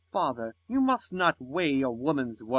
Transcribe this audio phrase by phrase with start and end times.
[0.11, 2.49] 25 Father, you must not weigh a woman's words.